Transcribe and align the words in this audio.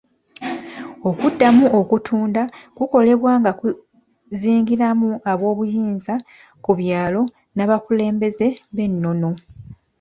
Okuddamu 1.09 1.65
okutunda 1.79 2.43
kukolebwa 2.75 3.31
nga 3.39 3.51
kuzingiramu 3.59 5.09
aboobuyinza 5.31 6.13
ku 6.63 6.71
byalo 6.79 7.21
n'abakulembeze 7.55 8.47
b'ennono. 8.75 9.31